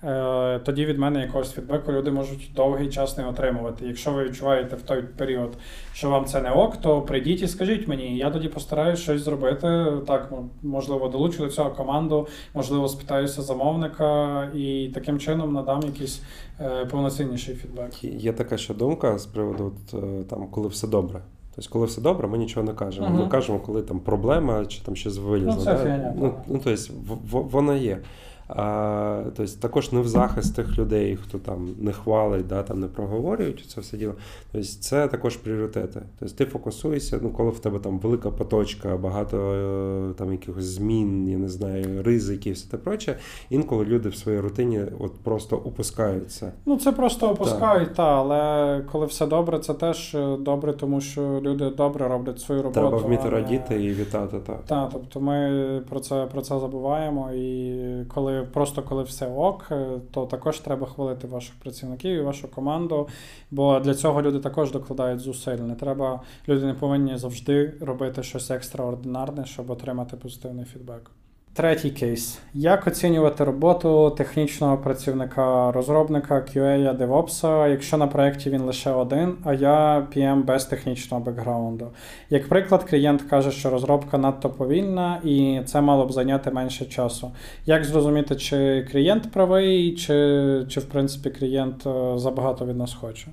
[0.04, 3.86] е, тоді від мене якогось фідбеку люди можуть довгий час не отримувати.
[3.88, 5.58] Якщо ви відчуваєте в той період,
[5.94, 9.86] що вам це не ок, то прийдіть і скажіть мені, я тоді постараюсь щось зробити.
[10.08, 16.22] Так, можливо, долучу до цього команду, можливо, спитаюся замовника і таким чином надам якийсь
[16.60, 18.04] е, повноцінніший фідбек.
[18.04, 21.22] Є така ще думка з приводу е, там, коли все добре.
[21.58, 23.08] Тобто, коли все добре, ми нічого не кажемо.
[23.08, 23.24] Uh-huh.
[23.24, 25.54] Ми кажемо, коли там проблема чи там щось вилізло.
[25.58, 26.14] Ну, це да?
[26.18, 26.94] ну, ну, тобто,
[27.32, 28.00] воно є.
[28.48, 33.66] Тобто Також не в захист тих людей, хто там не хвалить, да, там не проговорюють
[33.68, 34.14] це все діло.
[34.52, 36.02] Тобто Це також пріоритети.
[36.20, 41.30] Тобто Ти фокусуєшся, ну коли в тебе там велика поточка, багато е, там якихось змін,
[41.30, 43.18] я не знаю, ризиків, все те проче.
[43.50, 46.52] Інколи люди в своїй рутині от просто упускаються.
[46.66, 51.40] Ну це просто опускають, та, але коли все добре, це теж е, добре, тому що
[51.44, 52.80] люди добре роблять свою роботу.
[52.80, 54.38] Треба вміти радіти і вітати.
[54.48, 54.66] Так.
[54.66, 57.32] Так, тобто ми про це про це забуваємо.
[57.32, 57.84] І
[58.14, 63.08] коли просто коли все ок, е, то також треба хвалити ваших працівників і вашу команду.
[63.52, 65.58] Бо для цього люди також докладають зусиль.
[65.58, 71.12] Не треба, люди не повинні завжди робити щось екстраординарне, щоб отримати позитивний фідбек.
[71.58, 78.92] Третій кейс: як оцінювати роботу технічного працівника розробника QA, DevOps, якщо на проєкті він лише
[78.92, 81.88] один, а я PM без технічного бекграунду.
[82.30, 87.32] Як приклад, клієнт каже, що розробка надто повільна і це мало б зайняти менше часу.
[87.66, 93.28] Як зрозуміти, чи клієнт правий, чи, чи в принципі клієнт е, забагато від нас хоче?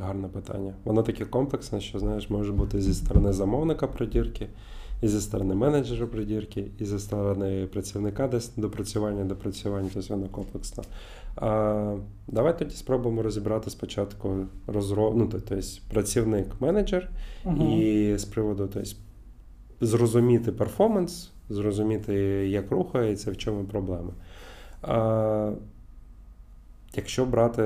[0.00, 0.72] Гарне питання.
[0.84, 4.46] Воно таке комплексне, що знаєш, може бути зі сторони замовника придірки,
[5.04, 10.84] і зі сторони менеджера придірки, і зі сторони працівника десь допрацювання, допрацювання, тобто воно комплексно.
[11.36, 11.96] А,
[12.28, 14.36] давай тоді спробуємо розібрати спочатку
[14.66, 15.16] розроб...
[15.16, 15.56] ну, тобто
[15.90, 17.10] працівник-менеджер,
[17.60, 18.90] і з приводу тобто,
[19.80, 22.14] зрозуміти перформанс, зрозуміти,
[22.48, 24.12] як рухається, в чому проблема.
[24.82, 25.52] А,
[26.94, 27.62] якщо брати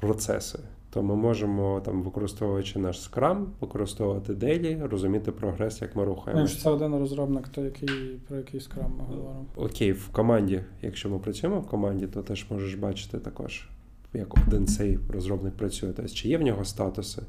[0.00, 0.58] процеси,
[0.90, 6.60] то ми можемо, там, використовуючи наш Scrum, використовувати дейлі, розуміти прогрес, як ми Ну, рухаємося.
[6.62, 7.88] це один розробник, то який,
[8.28, 9.44] про який скрам ми говоримо?
[9.56, 13.68] Окей, в команді, якщо ми працюємо в команді, то теж можеш бачити також,
[14.14, 15.92] як один цей розробник працює.
[15.96, 17.22] Тобто, чи є в нього статуси,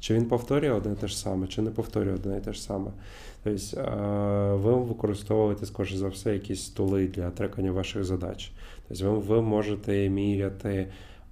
[0.00, 2.62] чи він повторює одне і те ж саме, чи не повторює одне і те ж
[2.62, 2.90] саме.
[3.44, 8.52] Тобто, е, ви використовуєте, скоріше за все, якісь тули для трекання ваших задач.
[8.88, 10.88] Тобто, ви можете міряти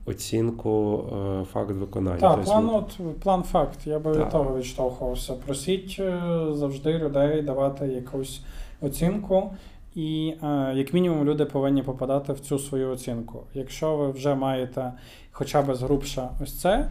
[0.06, 1.04] оцінку
[1.40, 2.20] е, факт виконання.
[2.20, 3.78] Так, Тобто, план, от, план факт.
[3.86, 5.34] Я би від того відштовхувався.
[5.34, 6.20] Просіть е,
[6.52, 8.40] завжди людей давати якусь
[8.80, 9.50] оцінку.
[9.94, 13.42] І е, як мінімум люди повинні попадати в цю свою оцінку.
[13.54, 14.92] Якщо ви вже маєте
[15.32, 16.88] хоча б згрубше ось це,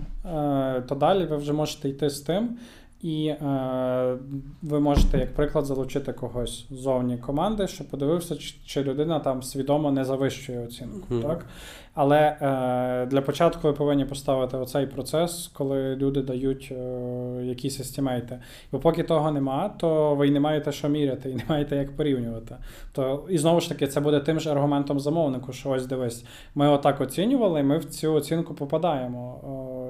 [0.87, 2.57] то далі ви вже можете йти з тим,
[3.03, 4.17] і е,
[4.61, 9.91] ви можете, як приклад, залучити когось ззовні команди, щоб подивився, чи, чи людина там свідомо
[9.91, 11.07] не завищує оцінку.
[11.09, 11.21] Мгм.
[11.21, 11.45] Так?
[11.93, 18.39] Але е, для початку ви повинні поставити оцей процес, коли люди дають е, якісь естімейти.
[18.71, 21.95] Бо поки того нема, то ви й не маєте що міряти, і не маєте як
[21.95, 22.55] порівнювати.
[22.91, 26.69] То і знову ж таки, це буде тим же аргументом замовнику, що ось дивись, ми
[26.69, 29.39] отак оцінювали, і ми в цю оцінку попадаємо.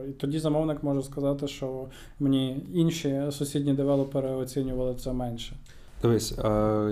[0.09, 1.85] І тоді замовник може сказати, що
[2.19, 5.55] мені інші сусідні девелопери оцінювали це менше.
[6.03, 6.37] Дивись,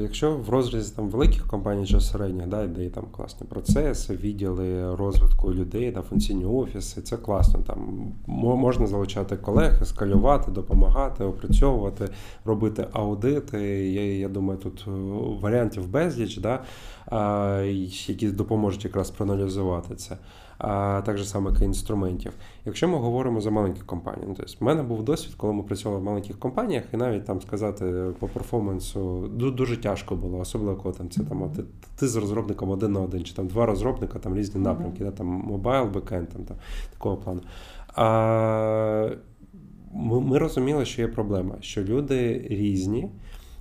[0.02, 4.95] якщо в розрізі там великих компаній чи середніх, да, де є там класні процеси, відділи
[4.95, 7.60] розвитку людей, да, функційні офіси, це класно.
[7.67, 12.10] Там можна залучати колег, скалювати, допомагати, опрацьовувати,
[12.45, 13.60] робити аудити.
[13.89, 14.91] Я, я думаю, тут е,
[15.41, 16.60] варіантів безліч, да,
[18.08, 20.17] які допоможуть якраз проаналізувати це.
[20.63, 22.32] А так же саме інструментів.
[22.65, 26.02] Якщо ми говоримо за маленькі компанії, ну, тобто в мене був досвід, коли ми працювали
[26.02, 31.10] в маленьких компаніях, і навіть там сказати по перформансу дуже тяжко було, особливо коли там
[31.10, 31.63] це там ти,
[31.95, 35.28] ти з розробником один на один, чи там два розробника, там різні напрямки, да, там
[35.28, 36.58] мобайл, бекенд, там, там
[36.93, 37.41] такого плану.
[37.95, 39.10] А,
[39.93, 43.10] ми, ми розуміли, що є проблема, що люди різні.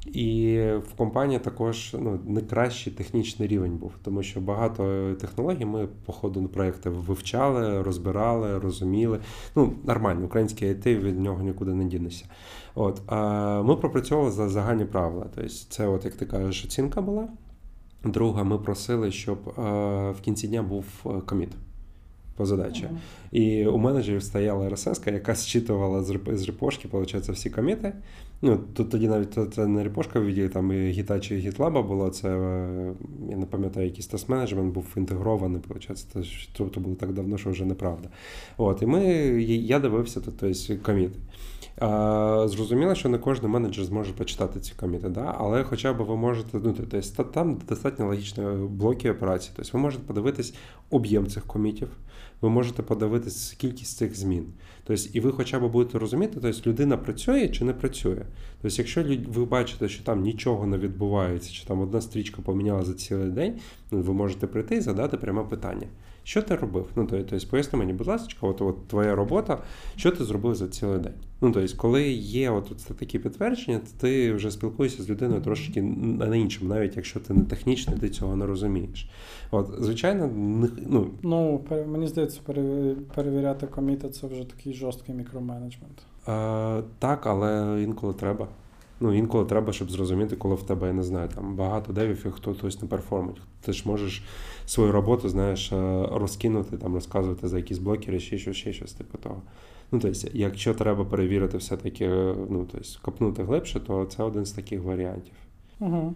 [0.06, 0.58] І
[0.88, 6.12] в компанії також ну, не кращий технічний рівень був, тому що багато технологій ми по
[6.12, 9.18] ходу проєкту вивчали, розбирали, розуміли.
[9.56, 12.24] Ну, нормально, український IT від нього нікуди не дінешся.
[12.74, 15.26] От, а ми пропрацьовували за загальні правила.
[15.34, 17.28] Тобто, це, от, як ти кажеш, оцінка була.
[18.04, 19.52] Друга, ми просили, щоб е,
[20.10, 21.50] в кінці дня був е, коміт
[22.36, 22.88] по задачі.
[23.32, 27.92] І у менеджерів стояла RSS, яка зчитувала з репошки, виходить, всі коміти.
[28.42, 32.28] Ну, тут тоді навіть це не репошка відділі, там і гіта чи гітлаба була, Це
[32.28, 32.94] е,
[33.30, 35.62] я не пам'ятаю, якийсь тест-менеджмент був інтегрований.
[36.12, 38.08] Це, ж- то, то було так давно, що вже неправда.
[38.56, 39.04] От, і ми,
[39.44, 41.18] я дивився тут тобто, коміти.
[42.44, 45.34] Зрозуміло, що не кожен менеджер зможе почитати ці коміти, да?
[45.38, 49.50] але хоча б ви можете, ну, тобто, там достатньо логічні блоки операцій.
[49.56, 50.54] Тобто ви можете подивитись
[50.90, 51.88] об'єм цих комітів,
[52.40, 54.46] ви можете подивитись кількість цих змін.
[54.84, 58.22] Тобто, і ви хоча б будете розуміти, тобто людина працює чи не працює.
[58.62, 62.94] Тобто, якщо ви бачите, що там нічого не відбувається, чи там одна стрічка поміняла за
[62.94, 63.58] цілий день,
[63.90, 65.86] ну, ви можете прийти і задати пряме питання.
[66.30, 66.86] Що ти робив?
[66.96, 69.58] Ну, тобто, поясни мені, будь ласка, от, от твоя робота,
[69.96, 71.12] що ти зробив за цілий день?
[71.40, 75.82] Ну, тобто, коли є от, от такі підтвердження, то ти вже спілкуєшся з людиною трошки
[75.82, 79.10] на іншому, навіть якщо ти не технічний, ти цього не розумієш.
[79.50, 80.30] От, Звичайно,
[80.86, 82.40] ну, ну мені здається,
[83.14, 86.02] перевіряти коміти це вже такий жорсткий мікроменеджмент.
[86.28, 88.48] Е, Так, але інколи треба.
[89.02, 92.30] Ну, інколи треба, щоб зрозуміти, коли в тебе, я не знаю, там багато девів і
[92.30, 93.40] хто хтось не перформить.
[93.60, 94.22] Ти ж можеш
[94.66, 99.18] свою роботу, знаєш, е, розкинути, там, розказувати за якісь блокери, ще щось, ще щось, типу
[99.18, 99.42] того.
[99.92, 102.08] Ну, тобто, якщо треба перевірити все-таки,
[102.50, 105.34] ну, тобто, копнути глибше, то це один з таких варіантів.
[105.80, 106.14] Угу.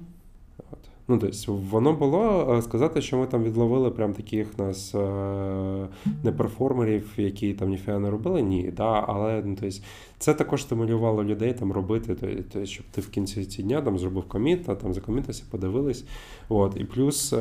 [0.58, 0.78] От.
[1.08, 5.88] Ну, тобто, воно було е, сказати, що ми там відловили прям таких нас е,
[6.24, 8.72] неперформерів, які там ніфіга не робили, ні.
[8.76, 9.76] Да, Але ну, тобто,
[10.18, 14.28] це також стимулювало людей там робити, тобто, щоб ти в кінці ці дня там зробив
[14.28, 16.04] коміт, а там закомітився, подивились.
[16.48, 16.76] От.
[16.76, 17.36] І плюс е,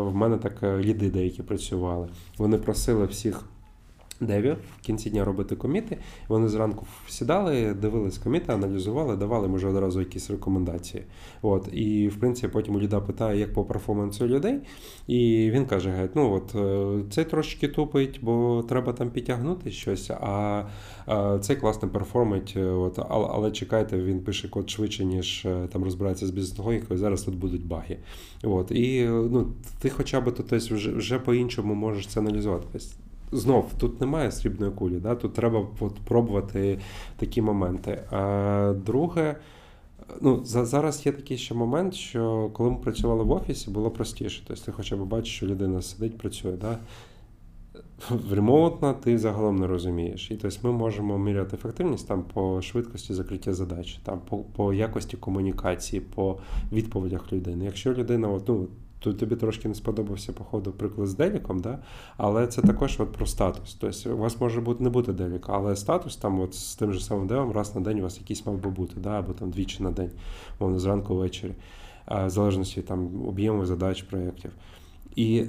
[0.00, 2.08] в мене так ліди деякі працювали.
[2.38, 3.44] Вони просили всіх
[4.20, 5.98] девів в кінці дня робити коміти.
[6.28, 11.04] Вони зранку сідали, дивились коміти, аналізували, давали, може, одразу якісь рекомендації.
[11.42, 11.68] От.
[11.72, 14.60] І, в принципі, потім у Ліда питає, як по перформансу людей.
[15.06, 20.10] І він каже: геть, ну от е, цей трошки тупить, бо треба там підтягнути щось,
[20.10, 20.64] а
[21.40, 22.54] цей класно перформить.
[22.56, 27.22] Е, от, Але чекайте, він пише код швидше, ніж е, там розбирається з бізнес-логікою, зараз
[27.22, 27.98] тут будуть баги.
[28.42, 28.70] От.
[28.70, 29.46] І ну,
[29.80, 32.66] ти хоча б тут вже, вже по-іншому можеш це аналізувати.
[33.34, 35.14] Знов тут немає срібної кулі, да?
[35.14, 36.78] тут треба от, пробувати
[37.16, 38.02] такі моменти.
[38.10, 39.36] А друге,
[40.20, 44.42] ну, за, зараз є такий ще момент, що коли ми працювали в офісі, було простіше.
[44.46, 46.52] Тобто ти хоча б бачиш, що людина сидить, працює.
[46.52, 46.78] Да?
[48.30, 50.30] Ремонтно ти загалом не розумієш.
[50.30, 55.16] І тобто ми можемо міряти ефективність там по швидкості закриття задач, там по по якості
[55.16, 56.38] комунікації, по
[56.72, 57.64] відповідях людини.
[57.64, 58.68] Якщо людина, от, ну,
[59.04, 61.78] Тут тобі трошки не сподобався, походу, приклад з деліком, да?
[62.16, 63.74] але це також от про статус.
[63.74, 67.00] Тобто у вас може бути не бути деліка, але статус там от з тим же
[67.00, 69.18] самим девом раз на день у вас якийсь мав би бути, да?
[69.18, 70.10] або там двічі на день,
[70.60, 71.52] мовно, зранку ввечері,
[72.06, 74.50] в залежності там об'єму задач, проєктів.
[75.16, 75.44] І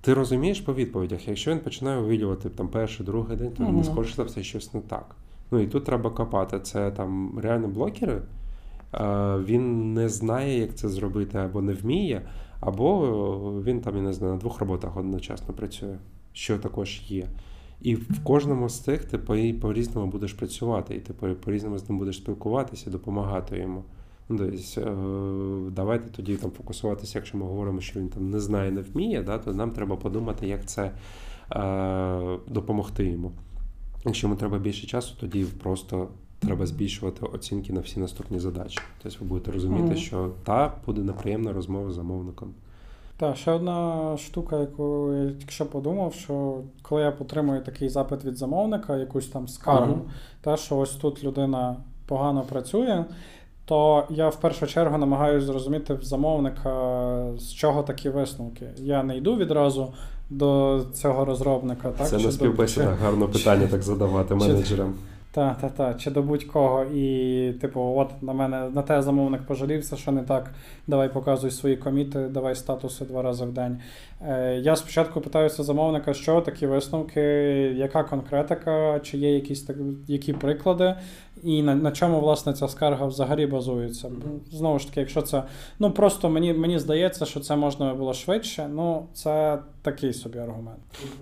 [0.00, 4.14] ти розумієш по відповідях, якщо він починає увілювати там перший, другий день, то не скоріше
[4.14, 5.16] за все щось не так.
[5.50, 6.60] Ну і тут треба копати.
[6.60, 8.22] Це там реально блокери.
[9.44, 12.22] Він не знає, як це зробити, або не вміє.
[12.60, 15.98] Або е, він там, я не знаю, на двох роботах одночасно працює,
[16.32, 17.26] що також є.
[17.80, 19.18] І в кожному з цих ти
[19.52, 23.84] по-різному будеш працювати, і ти по-різному з ним будеш спілкуватися, допомагати йому.
[24.28, 28.80] Ну, тобто, Давайте тоді там фокусуватися, якщо ми говоримо, що він там не знає, не
[28.80, 30.92] вміє, да, то нам треба подумати, як це
[31.52, 33.32] е, допомогти йому.
[34.04, 36.08] Якщо йому треба більше часу, тоді просто
[36.40, 38.78] треба збільшувати оцінки на всі наступні задачі.
[39.02, 39.96] Тобто ви будете розуміти, mm-hmm.
[39.96, 42.54] що та буде неприємна розмова з замовником.
[43.16, 48.24] Так, ще одна штука, яку я тільки що подумав, що коли я отримую такий запит
[48.24, 50.40] від замовника, якусь там скаргу, mm-hmm.
[50.40, 51.76] та що ось тут людина
[52.06, 53.04] погано працює,
[53.64, 58.66] то я в першу чергу намагаюся зрозуміти в замовника, з чого такі висновки.
[58.76, 59.92] Я не йду відразу
[60.30, 61.90] до цього розробника.
[61.90, 62.08] Так?
[62.08, 63.04] Це не співбесіда, до...
[63.04, 64.94] гарне питання так задавати менеджерам.
[65.32, 66.84] Так, так, так, чи до будь-кого.
[66.84, 70.50] І, типу, от на мене на те замовник пожалівся, що не так.
[70.86, 73.80] Давай показуй свої коміти, давай статуси два рази в день.
[74.28, 77.20] Е, Я спочатку питаюся замовника, що такі висновки,
[77.76, 80.94] яка конкретика, чи є якісь так, які приклади,
[81.42, 84.10] і на на чому власне ця скарга взагалі базується.
[84.52, 85.42] Знову ж таки, якщо це
[85.78, 90.78] ну просто мені мені здається, що це можна було швидше, ну це такий собі аргумент.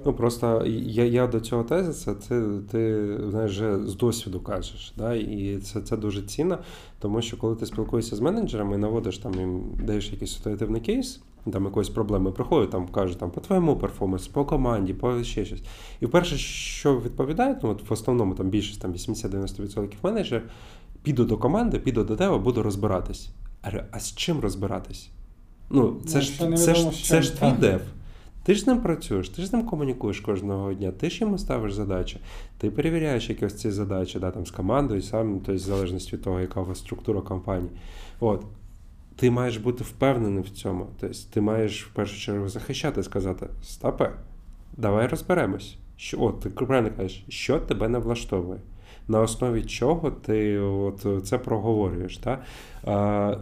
[0.07, 4.92] Ну просто я я до цього тезиса, це ти знаєш, вже з досвіду кажеш.
[4.97, 5.14] Да?
[5.14, 6.59] І це це дуже цінно,
[6.99, 11.21] тому що коли ти спілкуєшся з менеджерами і наводиш там їм даєш якийсь ситуативний кейс
[11.53, 15.62] там якоїсь проблеми приходять, там кажуть, там по твоєму перформансу, по команді, по ще щось.
[16.01, 20.42] І перше, що відповідають, ну от в основному там більшість там 80-90% менеджер,
[21.03, 23.29] піду до команди, піду до тебе, буду розбиратись.
[23.90, 25.11] А з чим розбиратись?
[25.71, 27.81] Ну, це ж це, це, ж, це ж твій дев.
[28.49, 31.39] Ти ж з ним працюєш, ти ж з ним комунікуєш кожного дня, ти ж йому
[31.39, 32.21] ставиш задачі,
[32.59, 36.41] ти перевіряєш якісь ці задачі да, там, з командою, сам, тобто в залежності від того,
[36.41, 37.71] яка у вас структура компанії.
[38.21, 38.45] От
[39.17, 40.87] ти маєш бути впевнений в цьому.
[41.01, 44.11] Тобто ти маєш в першу чергу захищати, сказати: Стапе,
[44.77, 45.77] давай розберемось.
[45.97, 48.61] Що, от, ти правильно кажеш, що тебе не влаштовує.
[49.09, 52.18] На основі чого ти от це проговорюєш.
[52.18, 52.42] Та?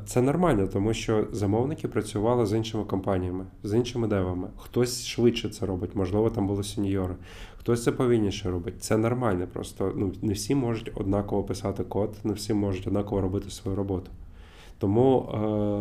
[0.06, 4.48] Це нормально, тому що замовники працювали з іншими компаніями, з іншими девами.
[4.56, 7.14] Хтось швидше це робить, можливо, там були сеньори,
[7.58, 8.82] хтось це повільніше робить.
[8.82, 9.46] Це нормально.
[9.52, 14.10] Просто ну, не всі можуть однаково писати код, не всі можуть однаково робити свою роботу.
[14.78, 15.28] Тому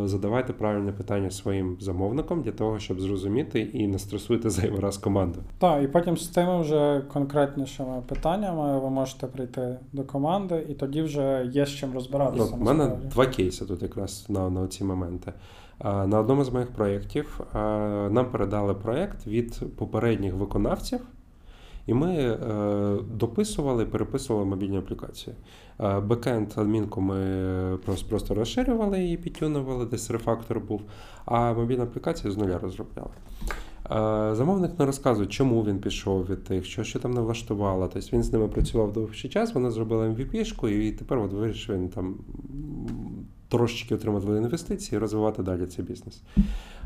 [0.04, 4.98] е, задавайте правильне питання своїм замовникам для того, щоб зрозуміти і не стресуйте зайвий раз
[4.98, 5.40] команду.
[5.60, 11.02] Так, і потім з тими вже конкретнішими питаннями ви можете прийти до команди, і тоді
[11.02, 12.48] вже є з чим розбиратися.
[12.52, 13.08] Ну, У мене насправді.
[13.08, 15.34] два кейси тут якраз на, на ці моменти.
[15.84, 17.40] На одному з моїх проєктів
[18.12, 21.00] нам передали проєкт від попередніх виконавців,
[21.88, 22.38] і ми е,
[23.12, 25.36] дописували, переписували мобільні аплікації.
[25.80, 30.82] Е, Бекенд адмінку ми просто, просто розширювали її, підтюнували, десь рефактор був,
[31.26, 33.10] а мобільну аплікацію з нуля розробляли.
[33.92, 37.90] Е, Замовник не розказує, чому він пішов від тих, що, що там не влаштувало.
[37.94, 41.90] Тобто він з ними працював довший час, вони зробили MVP-шку, і тепер от вирішив він
[41.90, 42.16] там
[43.50, 46.22] трошечки отримати інвестиції і розвивати далі цей бізнес.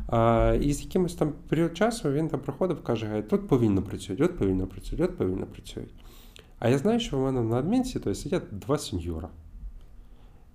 [0.07, 4.37] А, і з якимось там період часу він там проходив, каже, тут повільно працюють, от
[4.37, 5.93] повільно працюють, от повільно працюють.
[6.59, 9.29] А я знаю, що в мене на адмінці то сидять два сеньора.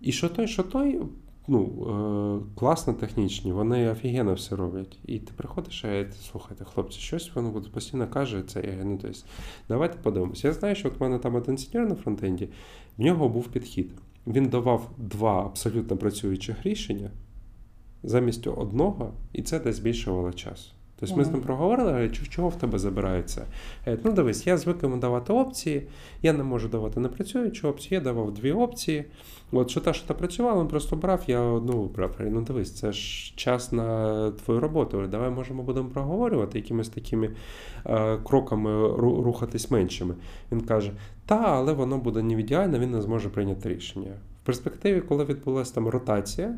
[0.01, 1.03] І що той, що той,
[1.49, 4.99] ну, е, класно технічні, вони офігенно все роблять.
[5.07, 8.63] І ти приходиш, і ти, слухайте, хлопці, щось воно постійно каже це.
[8.79, 9.27] Я, ну, то есть,
[9.69, 10.49] давайте подивимося.
[10.49, 12.49] Я знаю, що от в мене там один сеньор на фронтенді,
[12.99, 13.91] в нього був підхід.
[14.27, 17.11] Він давав два абсолютно працюючих рішення
[18.03, 20.73] замість одного, і це десь збільшувало час.
[21.07, 23.47] Тобто ми з ним проговорили, говорю, «Чого- в тебе забирається?
[23.87, 25.87] Е, Ну, дивись, я звик йому давати опції,
[26.23, 29.05] я не можу давати непрацюючі опції, я давав дві опції.
[29.53, 32.11] От що та, що та працювала, він просто брав, я одну брав.
[32.21, 35.07] Ну дивись, це ж час на твою роботу.
[35.11, 37.31] Давай можемо будемо проговорювати якимись такими
[37.87, 40.15] е, кроками рухатись меншими.
[40.53, 40.93] Він каже:
[41.27, 44.11] та, але воно буде не ідеально, він не зможе прийняти рішення.
[44.43, 46.55] В перспективі, коли відбулася там ротація,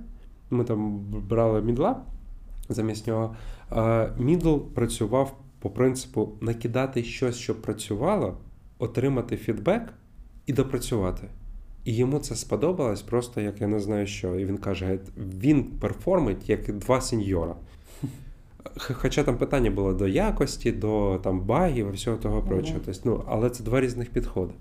[0.50, 1.96] ми там брали мідла
[2.68, 3.34] замість нього.
[4.18, 8.38] Мідл працював по принципу накидати щось, що працювало,
[8.78, 9.92] отримати фідбек
[10.46, 11.28] і допрацювати.
[11.84, 14.38] І йому це сподобалось просто як я не знаю що.
[14.38, 17.56] І він каже: він перформить як два сеньора.
[18.76, 22.80] Хоча там питання було до якості, до там багів і всього того прочого.
[22.84, 24.52] Тобто, ну, але це два різних підходи.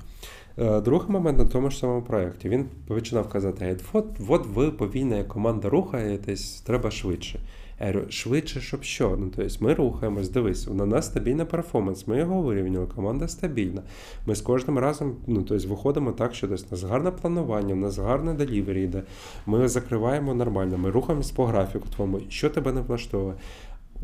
[0.58, 2.50] Е, Другий момент на тому ж самому проєкті.
[2.50, 7.40] Він починав казати: «Ей, от, от ви повільна команда рухаєтесь, треба швидше.
[7.80, 9.18] Я швидше, щоб що?
[9.20, 13.82] Ну, тобто ми рухаємось, дивись, на нас стабільний перформанс, ми його вирівняли, команда стабільна.
[14.26, 17.78] Ми з кожним разом ну, тобто, виходимо так, що тобто, у нас гарне планування, у
[17.78, 19.04] нас гарне делівері йде,
[19.46, 23.34] ми закриваємо нормально, ми рухаємось по графіку твоєму, що тебе не влаштовує.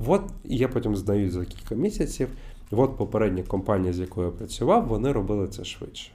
[0.07, 2.27] От я потім знаю за кілька місяців,
[2.71, 6.11] от попередня компанія, з якою я працював, вони робили це швидше.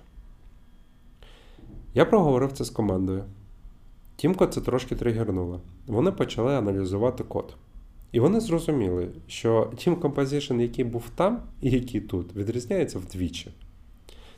[1.96, 3.24] Я проговорив це з командою.
[4.16, 5.60] Тімко це трошки тригернуло.
[5.86, 7.56] Вони почали аналізувати код.
[8.12, 13.50] І вони зрозуміли, що Team Composition, який був там і який тут, відрізняється вдвічі.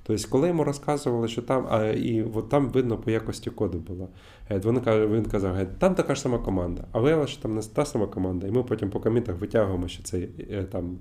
[0.02, 4.08] Тобто, коли йому розказували, що там, а, і от там видно по якості коду було.
[4.50, 6.84] Е, Вони, він казав, «Е, там така ж сама команда.
[6.92, 8.46] А виявилося, що там не та сама команда.
[8.46, 10.98] І ми потім по комітах витягуємо, що це е, там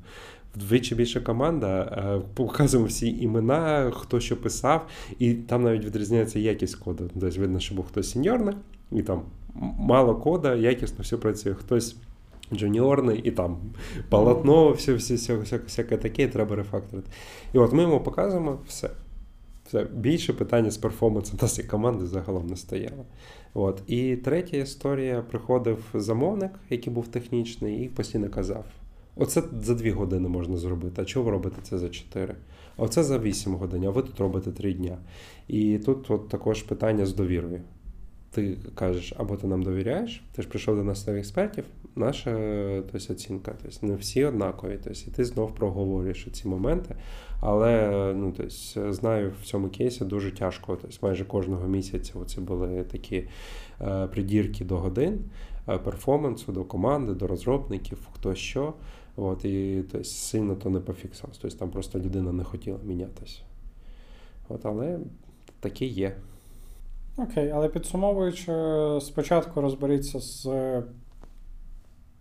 [0.60, 4.88] вдвічі більша команда, е, показуємо всі імена, хто що писав,
[5.20, 7.10] і там навіть відрізняється якість коду.
[7.14, 8.56] Тобто видно, що був хтось сеньорний,
[8.92, 9.22] і там
[9.80, 11.54] мало кода, якісно все працює.
[11.54, 11.96] Хтось
[12.54, 13.58] джуніорний, і там
[14.10, 17.10] полотно, все, все, все, всяке, всяке таке, і треба рефакторити.
[17.54, 18.90] І от ми йому показуємо все.
[19.68, 19.84] Все.
[19.84, 23.06] Більше питання з перформансом і команди загалом не стояло.
[23.54, 23.82] От.
[23.88, 28.66] І третя історія: приходив замовник, який був технічний, і постійно казав:
[29.20, 32.36] Оце за дві години можна зробити, а чого ви робите це за чотири?
[32.78, 34.98] А оце за вісім годин, а ви тут робите три дня.
[35.48, 37.62] І тут от також питання з довірою.
[38.32, 41.64] Ти кажеш, або ти нам довіряєш, ти ж прийшов до нас нових експертів,
[41.96, 42.32] наша
[42.92, 43.56] тобто, оцінка.
[43.62, 44.80] Тобто, не всі однакові.
[44.84, 46.96] Тобто, і ти знов проговорюєш ці моменти.
[47.42, 50.78] Але ну, тобто, знаю, в цьому кейсі дуже тяжко.
[50.82, 53.28] Тобто, майже кожного місяця оці були такі
[53.82, 55.20] е, придірки до годин,
[55.70, 58.74] е, перформансу, до команди, до розробників, хто що.
[59.18, 61.38] От, і тобто, сильно то не пофіксалось.
[61.38, 63.42] Тобто там просто людина не хотіла мінятися.
[64.50, 65.00] От, але
[65.60, 66.16] таке є.
[67.18, 68.54] Окей, але підсумовуючи,
[69.02, 70.50] спочатку розберіться з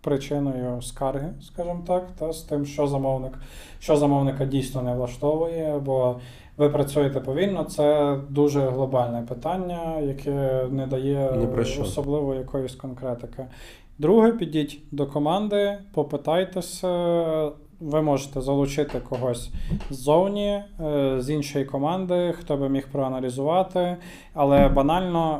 [0.01, 3.33] причиною скарги, скажімо так, та з тим, що замовник,
[3.79, 6.19] що замовника дійсно не влаштовує, бо
[6.57, 11.29] ви працюєте повільно, це дуже глобальне питання, яке не дає
[11.81, 13.45] особливо якоїсь конкретики.
[13.99, 16.87] Друге, підіть до команди, попитайтеся,
[17.79, 19.49] ви можете залучити когось
[19.89, 23.97] ззовні, е, з іншої команди, хто би міг проаналізувати.
[24.33, 25.39] Але банально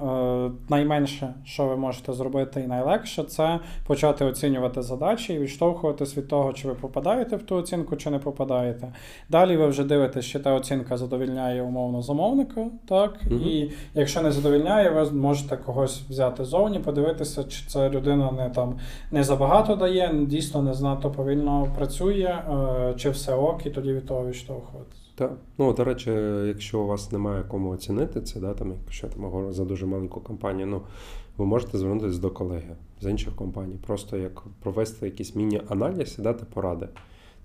[0.50, 6.28] е, найменше, що ви можете зробити, і найлегше, це почати оцінювати задачі і відштовхуватись від
[6.28, 8.94] того, чи ви попадаєте в ту оцінку, чи не попадаєте.
[9.30, 13.42] Далі ви вже дивитесь, чи та оцінка задовільняє умовно замовника, так Мгм.
[13.42, 18.76] і якщо не задовільняє, ви можете когось взяти зовні, подивитися, чи ця людина не там
[19.12, 24.06] не забагато дає, дійсно не знато повільно працює, е, чи все ок, і тоді від
[24.06, 25.02] того відштовхуватися.
[25.16, 25.32] Так.
[25.58, 26.12] Ну, до речі,
[26.48, 30.68] якщо у вас немає кому оцінити це, да, там, якщо там за дуже маленьку компанію,
[30.68, 30.82] ну,
[31.38, 36.46] ви можете звернутися до колеги з інших компаній, просто як провести якийсь міні-аналіз і дати
[36.54, 36.88] поради.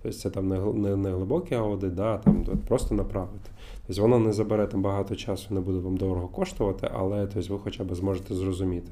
[0.01, 3.49] Тобто це там не, не, не глибокий аудит, да, там просто направити.
[3.87, 7.59] Тобто воно не забере там багато часу, не буде вам дорого коштувати, але тобто, ви
[7.63, 8.91] хоча б зможете зрозуміти.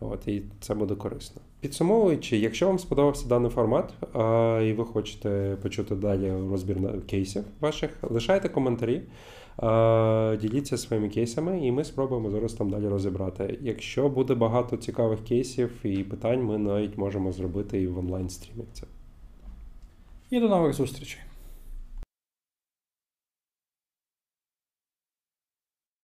[0.00, 1.42] От, і це буде корисно.
[1.60, 7.90] Підсумовуючи, якщо вам сподобався даний формат, а, і ви хочете почути далі розбір кейсів ваших,
[8.02, 9.02] лишайте коментарі,
[10.40, 13.58] діліться своїми кейсами, і ми спробуємо зараз там далі розібрати.
[13.62, 18.64] Якщо буде багато цікавих кейсів і питань, ми навіть можемо зробити і в онлайн стрімі
[18.72, 18.86] це.
[20.30, 21.20] І до нових зустрічей.